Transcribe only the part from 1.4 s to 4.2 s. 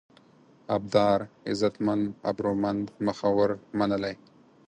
عزتمن، ابرومند، مخور، منلی